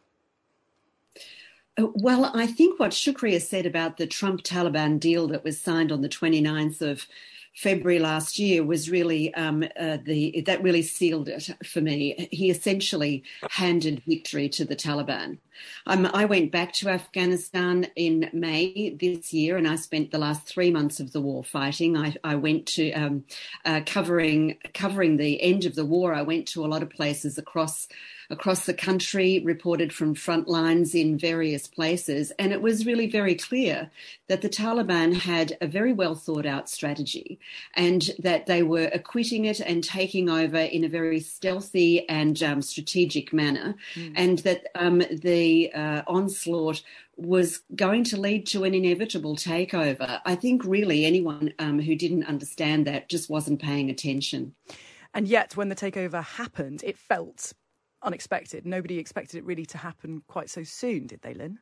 [1.77, 5.91] Uh, well, I think what Shukriya said about the Trump Taliban deal that was signed
[5.91, 7.07] on the 29th of
[7.53, 12.29] February last year was really um, uh, the that really sealed it for me.
[12.31, 15.37] He essentially handed victory to the Taliban.
[15.85, 20.47] Um, I went back to Afghanistan in May this year, and I spent the last
[20.47, 21.97] three months of the war fighting.
[21.97, 23.25] I, I went to um,
[23.65, 26.13] uh, covering covering the end of the war.
[26.13, 27.87] I went to a lot of places across
[28.31, 32.31] across the country, reported from front lines in various places.
[32.39, 33.91] And it was really very clear
[34.27, 37.39] that the Taliban had a very well thought out strategy
[37.75, 42.61] and that they were acquitting it and taking over in a very stealthy and um,
[42.61, 43.75] strategic manner.
[43.95, 44.13] Mm.
[44.15, 46.81] And that um, the uh, onslaught
[47.17, 50.19] was going to lead to an inevitable takeover.
[50.25, 54.55] I think really anyone um, who didn't understand that just wasn't paying attention.
[55.13, 57.53] And yet, when the takeover happened, it felt
[58.03, 58.65] unexpected.
[58.65, 61.59] Nobody expected it really to happen quite so soon, did they, Lynne?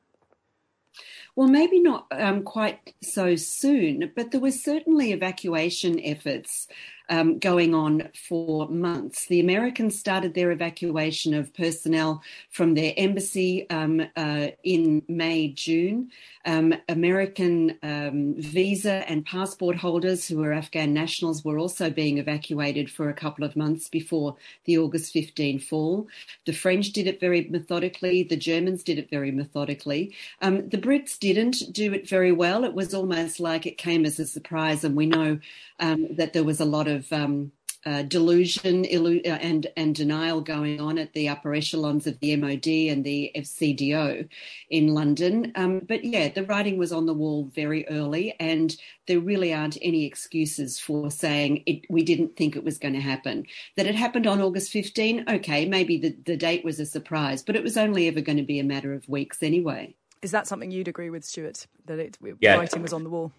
[1.36, 6.67] Well, maybe not um, quite so soon, but there was certainly evacuation efforts
[7.10, 9.26] um, going on for months.
[9.26, 16.12] The Americans started their evacuation of personnel from their embassy um, uh, in May, June.
[16.45, 22.89] Um, American um, visa and passport holders who were Afghan nationals were also being evacuated
[22.89, 26.08] for a couple of months before the August 15 fall.
[26.45, 30.15] The French did it very methodically, the Germans did it very methodically.
[30.41, 32.63] Um, the Brits didn't do it very well.
[32.63, 35.39] It was almost like it came as a surprise, and we know
[35.80, 37.51] um, that there was a lot of um,
[37.85, 42.35] uh, delusion illu- uh, and and denial going on at the upper echelons of the
[42.35, 44.27] MOD and the FCDO
[44.69, 45.53] in London.
[45.55, 48.75] Um, but yeah, the writing was on the wall very early, and
[49.07, 52.99] there really aren't any excuses for saying it, we didn't think it was going to
[52.99, 53.45] happen.
[53.77, 57.55] That it happened on August 15, okay, maybe the, the date was a surprise, but
[57.55, 59.95] it was only ever going to be a matter of weeks anyway.
[60.21, 61.65] Is that something you'd agree with, Stuart?
[61.85, 62.57] That it, yeah.
[62.57, 63.31] writing was on the wall?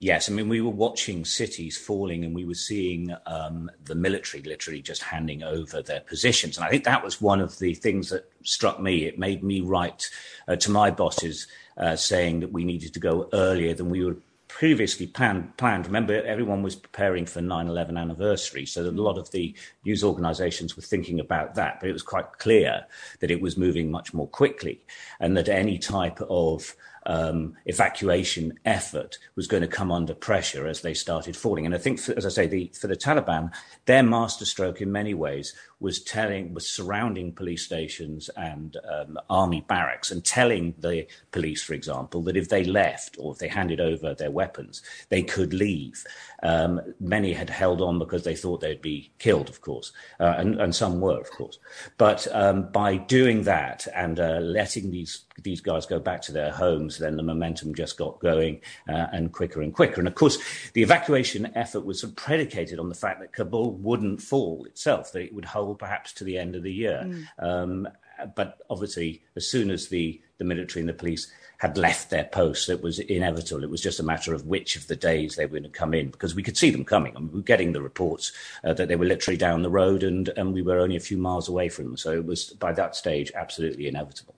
[0.00, 4.42] Yes, I mean, we were watching cities falling and we were seeing um, the military
[4.42, 6.56] literally just handing over their positions.
[6.56, 9.04] And I think that was one of the things that struck me.
[9.04, 10.10] It made me write
[10.46, 11.46] uh, to my bosses
[11.78, 14.16] uh, saying that we needed to go earlier than we were
[14.54, 15.86] previously planned, planned.
[15.86, 18.66] Remember, everyone was preparing for 9 11 anniversary.
[18.66, 19.52] So a lot of the
[19.84, 21.80] news organizations were thinking about that.
[21.80, 22.86] But it was quite clear
[23.18, 24.80] that it was moving much more quickly
[25.18, 30.80] and that any type of um, evacuation effort was going to come under pressure as
[30.80, 31.66] they started falling.
[31.66, 33.52] And I think, for, as I say, the, for the Taliban,
[33.86, 40.10] their masterstroke in many ways was telling, was surrounding police stations and um, army barracks
[40.10, 44.14] and telling the police, for example, that if they left or if they handed over
[44.14, 46.04] their weapons, they could leave.
[46.42, 50.60] Um, many had held on because they thought they'd be killed, of course, uh, and,
[50.60, 51.58] and, some were, of course.
[51.96, 56.52] But um, by doing that and uh, letting these these guys go back to their
[56.52, 60.00] homes, then the momentum just got going uh, and quicker and quicker.
[60.00, 60.38] And of course,
[60.74, 65.34] the evacuation effort was predicated on the fact that Kabul wouldn't fall itself; that it
[65.34, 67.02] would hold perhaps to the end of the year.
[67.04, 67.24] Mm.
[67.38, 67.88] Um,
[68.36, 72.68] but obviously, as soon as the the military and the police had left their posts.
[72.68, 73.62] It was inevitable.
[73.62, 75.94] It was just a matter of which of the days they were going to come
[75.94, 77.16] in because we could see them coming.
[77.16, 78.32] I mean, we were getting the reports
[78.64, 81.16] uh, that they were literally down the road and, and we were only a few
[81.16, 81.96] miles away from them.
[81.96, 84.34] So it was, by that stage, absolutely inevitable.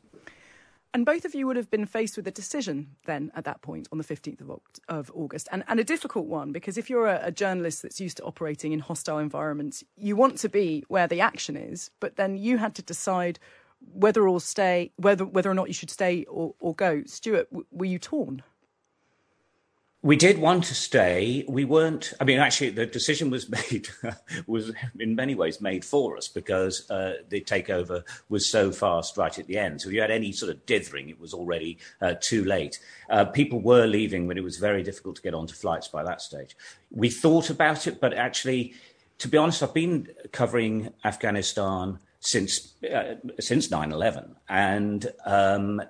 [0.96, 3.87] And both of you would have been faced with a decision then at that point
[3.92, 4.40] on the 15th
[4.88, 8.16] of, August, and, and a difficult one because if you're a, a, journalist that's used
[8.16, 12.38] to operating in hostile environments, you want to be where the action is, but then
[12.38, 13.38] you had to decide
[13.92, 17.02] whether or stay, whether whether or not you should stay or, or go.
[17.04, 18.42] Stuart, w- were you torn?
[20.07, 21.45] We did want to stay.
[21.49, 22.12] We weren't.
[22.21, 23.88] I mean, actually, the decision was made
[24.47, 29.37] was in many ways made for us because uh, the takeover was so fast right
[29.37, 29.81] at the end.
[29.81, 32.79] So if you had any sort of dithering, it was already uh, too late.
[33.11, 36.21] Uh, people were leaving when it was very difficult to get onto flights by that
[36.21, 36.57] stage.
[36.92, 38.75] We thought about it, but actually,
[39.19, 45.83] to be honest, I've been covering Afghanistan since uh, since 9/11, and um,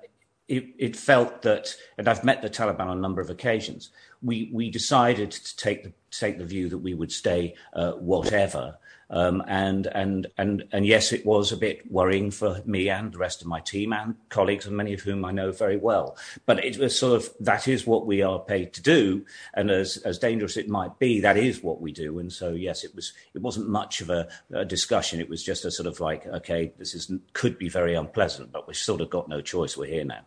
[0.49, 3.91] it, it, felt that, and I've met the Taliban on a number of occasions.
[4.23, 8.79] We we decided to take the take the view that we would stay uh, whatever,
[9.11, 13.19] um, and and and and yes, it was a bit worrying for me and the
[13.19, 16.17] rest of my team and colleagues, and many of whom I know very well.
[16.45, 19.25] But it was sort of that is what we are paid to do,
[19.55, 22.19] and as as dangerous it might be, that is what we do.
[22.19, 25.21] And so yes, it was it wasn't much of a, a discussion.
[25.21, 28.67] It was just a sort of like, okay, this is could be very unpleasant, but
[28.67, 29.77] we've sort of got no choice.
[29.77, 30.25] We're here now.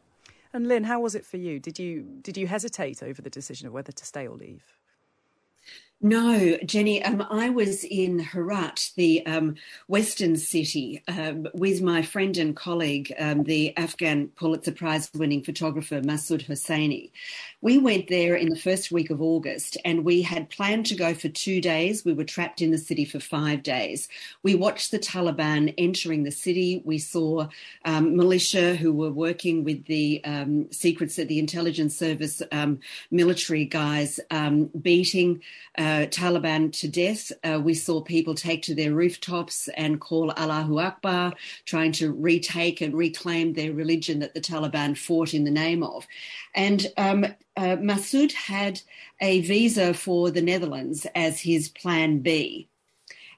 [0.53, 1.59] And Lynne, how was it for you?
[1.59, 4.63] Did you did you hesitate over the decision of whether to stay or leave?
[6.01, 9.55] No, Jenny, um, I was in Herat, the um,
[9.89, 15.99] western city, um, with my friend and colleague, um, the Afghan Pulitzer Prize winning photographer
[15.99, 17.11] Masood Hosseini.
[17.61, 21.13] We went there in the first week of August and we had planned to go
[21.13, 22.03] for two days.
[22.03, 24.07] We were trapped in the city for five days.
[24.41, 26.81] We watched the Taliban entering the city.
[26.85, 27.49] We saw
[27.85, 32.41] um, militia who were working with the um, secrets, of the intelligence service
[33.11, 34.19] military guys
[34.81, 35.41] beating.
[35.77, 37.31] Uh, uh, Taliban to death.
[37.43, 41.33] Uh, we saw people take to their rooftops and call Allahu Akbar,
[41.65, 46.07] trying to retake and reclaim their religion that the Taliban fought in the name of.
[46.55, 47.25] And um,
[47.59, 48.81] uh, Masood had
[49.19, 52.69] a visa for the Netherlands as his plan B.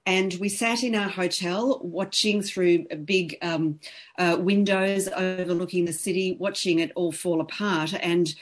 [0.05, 3.79] And we sat in our hotel watching through big um,
[4.19, 7.95] uh, windows overlooking the city, watching it all fall apart.
[7.95, 8.33] And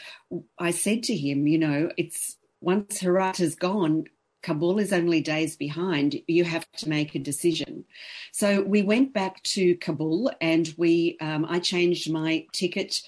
[0.57, 4.03] I said to him, you know, it's once Herat is gone,
[4.41, 6.21] Kabul is only days behind.
[6.27, 7.85] You have to make a decision.
[8.31, 13.01] So we went back to Kabul and we, um, I changed my ticket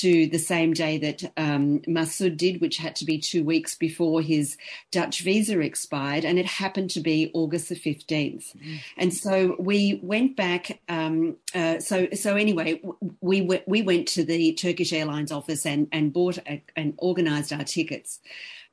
[0.00, 4.22] to the same day that um, Masood did, which had to be two weeks before
[4.22, 4.56] his
[4.90, 8.52] Dutch visa expired, and it happened to be August the fifteenth.
[8.56, 8.80] Mm.
[8.96, 10.80] And so we went back.
[10.88, 12.80] Um, uh, so so anyway,
[13.20, 17.52] we w- we went to the Turkish Airlines office and and bought a, and organised
[17.52, 18.20] our tickets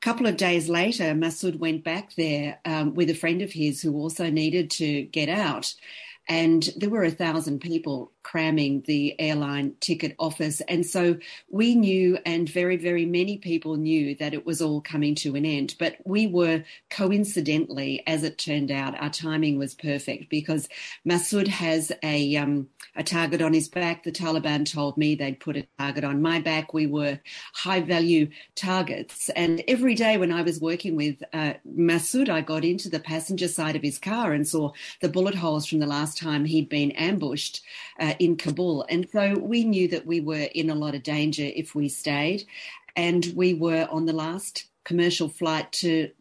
[0.02, 3.84] A couple of days later, Masood went back there um, with a friend of his
[3.84, 5.76] who also needed to get out.
[6.28, 10.62] And there were a thousand people cramming the airline ticket office.
[10.62, 11.18] And so
[11.50, 15.46] we knew, and very, very many people knew that it was all coming to an
[15.46, 15.76] end.
[15.80, 20.70] But we were coincidentally, as it turned out, our timing was perfect because
[21.08, 24.04] Masood has a, um, a target on his back.
[24.04, 26.74] The Taliban told me they'd put a target on my back.
[26.74, 27.20] We were
[27.54, 29.30] high value targets.
[29.30, 33.48] And every day when I was working with uh, Masood, I got into the passenger
[33.48, 36.92] side of his car and saw the bullet holes from the last time he'd been
[36.92, 37.62] ambushed.
[38.00, 38.86] Uh, uh, in Kabul.
[38.90, 42.46] And so we knew that we were in a lot of danger if we stayed.
[42.96, 46.12] And we were on the last commercial flight to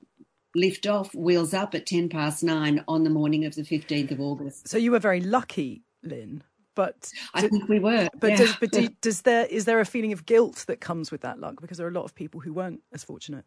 [0.54, 4.20] lift off, wheels up at 10 past nine on the morning of the 15th of
[4.20, 4.68] August.
[4.68, 6.42] So you were very lucky, Lynne.
[6.74, 8.08] But I think we were.
[8.18, 8.36] But, yeah.
[8.36, 11.38] does, but do, does there is there a feeling of guilt that comes with that
[11.38, 11.60] luck?
[11.60, 13.44] Because there are a lot of people who weren't as fortunate.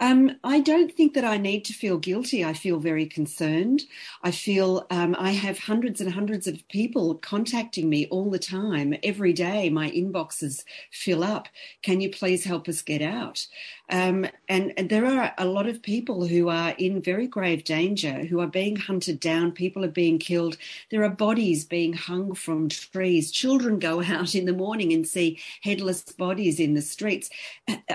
[0.00, 2.44] Um, I don't think that I need to feel guilty.
[2.44, 3.84] I feel very concerned.
[4.22, 8.94] I feel um, I have hundreds and hundreds of people contacting me all the time,
[9.02, 9.70] every day.
[9.70, 11.48] My inboxes fill up.
[11.82, 13.46] Can you please help us get out?
[13.88, 18.24] Um, and, and, there are a lot of people who are in very grave danger,
[18.24, 19.52] who are being hunted down.
[19.52, 20.56] People are being killed.
[20.90, 23.30] There are bodies being hung from trees.
[23.30, 27.30] Children go out in the morning and see headless bodies in the streets.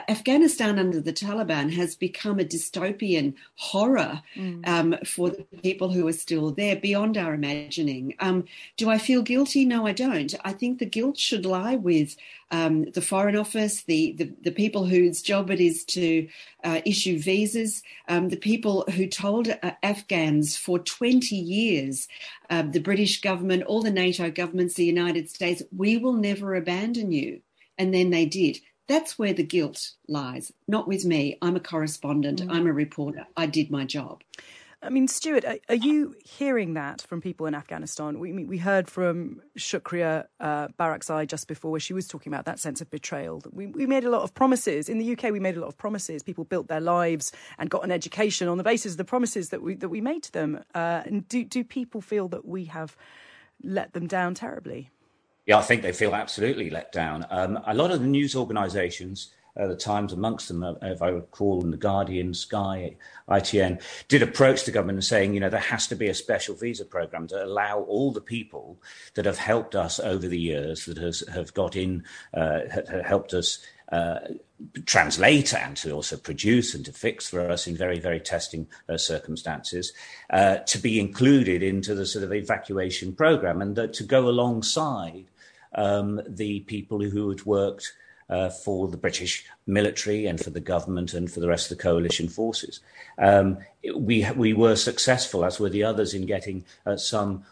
[0.08, 4.68] Afghanistan under the Taliban has become a dystopian horror mm.
[4.68, 8.16] um, for the people who are still there, beyond our imagining.
[8.20, 8.46] Um,
[8.78, 9.66] do I feel guilty?
[9.66, 10.34] No, I don't.
[10.44, 12.16] I think the guilt should lie with
[12.52, 16.28] um, the Foreign Office, the, the, the, people whose job it is to
[16.66, 22.10] uh, issue visas, um, the people who told uh, Afghans for 20 years,
[22.50, 27.12] uh, the British government, all the NATO governments, the United States, we will never abandon
[27.14, 27.42] you.
[27.78, 28.60] And then they did.
[28.88, 31.38] That's where the guilt lies, not with me.
[31.42, 32.52] I'm a correspondent, mm.
[32.52, 33.26] I'm a reporter.
[33.38, 34.24] I did my job.
[34.84, 38.20] I mean, Stuart, are, are, you hearing that from people in Afghanistan?
[38.20, 42.60] We we heard from Shukriya uh, Barakzai just before, where she was talking about that
[42.60, 43.44] sense of betrayal.
[43.52, 45.32] We we made a lot of promises in the UK.
[45.32, 46.24] We made a lot of promises.
[46.24, 49.62] People built their lives and got an education on the basis of the promises that
[49.62, 50.64] we that we made to them.
[50.74, 52.98] Uh, and do do people feel that we have
[53.62, 54.90] let them down terribly?
[55.46, 57.26] Yeah, I think they feel absolutely let down.
[57.30, 61.62] Um, a lot of the news organisations uh, the Times amongst them, if I recall,
[61.62, 62.96] and the Guardian, Sky,
[63.30, 66.86] ITN, did approach the government saying, you know, there has to be a special visa
[66.86, 68.82] program to allow all the people
[69.16, 72.60] that have helped us over the years, that has, have got in, uh,
[73.04, 73.60] helped us
[73.92, 74.20] uh,
[74.86, 78.98] translate and to also produce and to fix for us in very, very testing uh,
[78.98, 79.94] circumstances,
[80.30, 85.26] uh, to be included into the sort of evacuation program and to go alongside
[85.76, 87.94] um, the people who had worked
[88.30, 91.84] uh, for the British military and for the government and for the rest of the
[91.84, 92.80] coalition forces.
[93.18, 93.58] Um,
[93.96, 97.44] we we were successful, as were the others, in getting uh, some,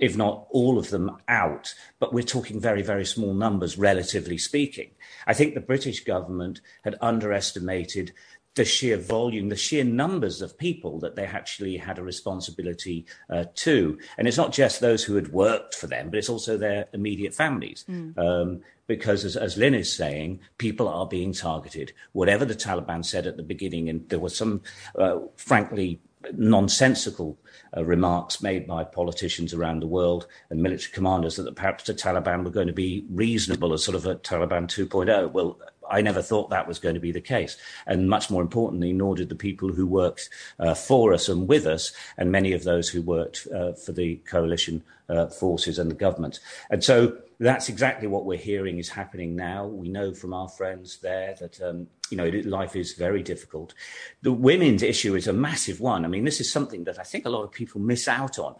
[0.00, 1.72] if not all of them, out.
[2.00, 4.90] But we're talking very very small numbers, relatively speaking.
[5.26, 8.12] I think the British government had underestimated
[8.54, 13.44] the sheer volume, the sheer numbers of people that they actually had a responsibility uh,
[13.56, 13.98] to.
[14.16, 17.34] And it's not just those who had worked for them, but it's also their immediate
[17.34, 17.84] families.
[17.88, 18.16] Mm.
[18.16, 21.92] Um, because, as, as Lynne is saying, people are being targeted.
[22.12, 24.60] Whatever the Taliban said at the beginning, and there were some,
[24.98, 26.00] uh, frankly,
[26.32, 27.38] nonsensical
[27.76, 32.44] uh, remarks made by politicians around the world and military commanders that perhaps the Taliban
[32.44, 35.32] were going to be reasonable as sort of a Taliban 2.0.
[35.32, 35.58] Well,
[35.90, 37.56] I never thought that was going to be the case.
[37.86, 41.66] And much more importantly, nor did the people who worked uh, for us and with
[41.66, 45.94] us, and many of those who worked uh, for the coalition uh, forces and the
[45.94, 46.40] government.
[46.70, 49.66] And so that's exactly what we're hearing is happening now.
[49.66, 53.74] We know from our friends there that um, you know life is very difficult.
[54.22, 56.04] The women's issue is a massive one.
[56.04, 58.56] I mean, this is something that I think a lot of people miss out on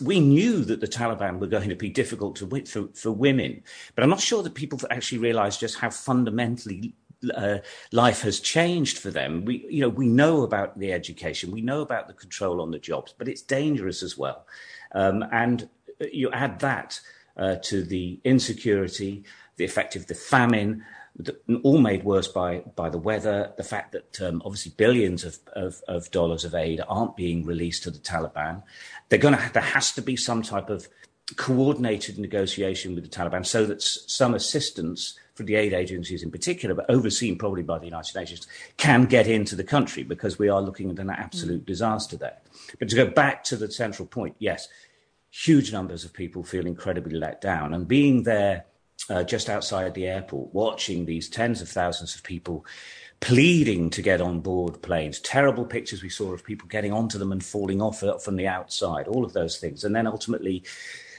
[0.00, 3.62] we knew that the Taliban were going to be difficult to for, for women,
[3.94, 6.94] but I'm not sure that people actually realise just how fundamentally
[7.34, 7.58] uh,
[7.92, 9.44] life has changed for them.
[9.44, 12.78] We, you know, we know about the education, we know about the control on the
[12.78, 14.46] jobs, but it's dangerous as well.
[14.92, 15.68] Um, and
[16.12, 17.00] you add that
[17.36, 19.24] uh, to the insecurity,
[19.56, 20.84] the effect of the famine,
[21.62, 25.82] all made worse by by the weather, the fact that um, obviously billions of, of,
[25.88, 28.62] of, dollars of aid aren't being released to the Taliban.
[29.08, 30.88] They're going to there has to be some type of
[31.36, 36.74] coordinated negotiation with the Taliban so that some assistance for the aid agencies in particular,
[36.74, 38.46] but overseen probably by the United Nations,
[38.76, 41.66] can get into the country because we are looking at an absolute mm.
[41.66, 42.38] disaster there.
[42.78, 44.68] But to go back to the central point, yes,
[45.30, 48.64] huge numbers of people feel incredibly let down, and being there
[49.10, 52.64] uh, just outside the airport, watching these tens of thousands of people
[53.20, 55.18] pleading to get on board planes.
[55.20, 59.08] Terrible pictures we saw of people getting onto them and falling off from the outside,
[59.08, 59.84] all of those things.
[59.84, 60.62] And then ultimately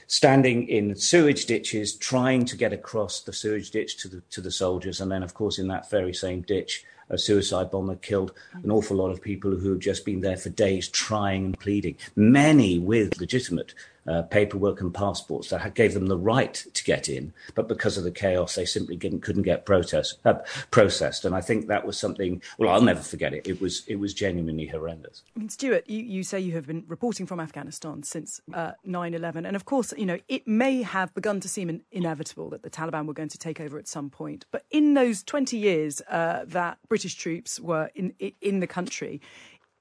[0.06, 4.50] standing in sewage ditches, trying to get across the sewage ditch to the, to the
[4.50, 5.00] soldiers.
[5.00, 8.96] And then, of course, in that very same ditch, a suicide bomber killed an awful
[8.96, 13.20] lot of people who had just been there for days trying and pleading, many with
[13.20, 13.74] legitimate
[14.06, 18.04] uh, paperwork and passports that gave them the right to get in, but because of
[18.04, 20.34] the chaos, they simply couldn't get protest, uh,
[20.70, 21.24] processed.
[21.24, 22.42] And I think that was something.
[22.58, 23.46] Well, I'll never forget it.
[23.46, 25.22] It was it was genuinely horrendous.
[25.36, 29.46] I mean, Stuart, you, you say you have been reporting from Afghanistan since uh, 9/11,
[29.46, 33.06] and of course, you know it may have begun to seem inevitable that the Taliban
[33.06, 34.44] were going to take over at some point.
[34.50, 39.20] But in those 20 years uh, that British troops were in in the country,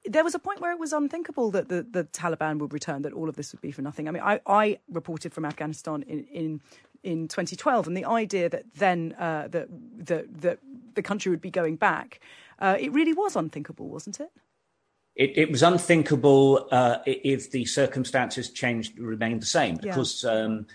[0.10, 3.14] there was a point where it was unthinkable that the, the Taliban would return, that
[3.14, 4.08] all of this would be for nothing.
[4.08, 6.62] I mean, I, I reported from Afghanistan in, in
[7.02, 9.70] in 2012, and the idea that then uh, that,
[10.06, 10.60] that that
[10.96, 12.20] the country would be going back,
[12.60, 14.30] uh, it really was unthinkable, wasn't it?
[15.16, 19.76] It, it was unthinkable uh, if the circumstances changed, remained the same.
[19.76, 19.92] Yeah.
[19.92, 20.66] Because um,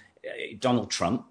[0.60, 1.26] Donald Trump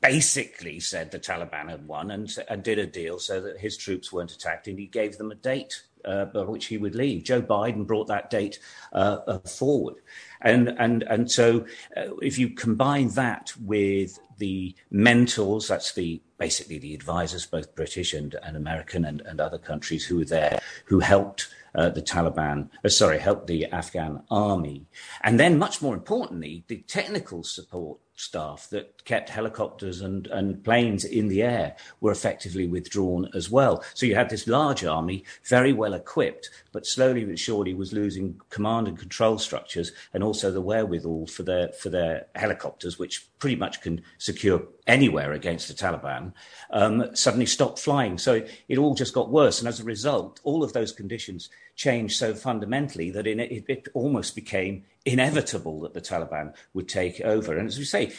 [0.00, 4.12] basically said the Taliban had won and, and did a deal so that his troops
[4.12, 7.24] weren't attacked, and he gave them a date uh, by which he would leave.
[7.24, 8.58] Joe Biden brought that date
[8.92, 9.96] uh, uh, forward,
[10.40, 16.78] and and and so uh, if you combine that with the mentors, that's the basically
[16.78, 21.00] the advisors, both British and, and American and, and other countries who were there, who
[21.00, 24.86] helped uh, the Taliban, uh, sorry, helped the Afghan army.
[25.22, 31.04] And then, much more importantly, the technical support staff that kept helicopters and, and planes
[31.04, 33.82] in the air were effectively withdrawn as well.
[33.94, 38.40] So you had this large army, very well equipped, but slowly but surely was losing
[38.50, 43.56] command and control structures and also the wherewithal for their for their helicopters, which pretty
[43.56, 46.32] much can secure anywhere against the Taliban,
[46.70, 48.18] um, suddenly stopped flying.
[48.18, 49.60] So it, all just got worse.
[49.60, 53.88] And as a result, all of those conditions changed so fundamentally that it, it, it
[53.94, 57.56] almost became inevitable that the Taliban would take over.
[57.56, 58.12] And as we say,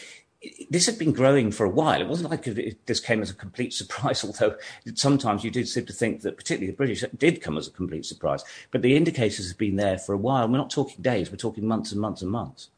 [0.70, 2.00] this had been growing for a while.
[2.00, 2.46] It wasn't like
[2.86, 4.56] this came as a complete surprise, although
[4.96, 8.06] sometimes you did seem to think that, particularly the British, did come as a complete
[8.06, 8.44] surprise.
[8.72, 10.48] But the indicators have been there for a while.
[10.48, 12.70] We're not talking days, we're talking months and months and months.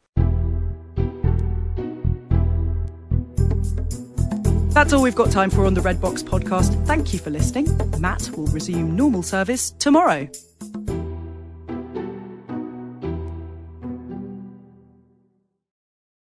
[4.72, 6.86] That's all we've got time for on the Red Box podcast.
[6.86, 7.68] Thank you for listening.
[8.00, 10.28] Matt will resume normal service tomorrow.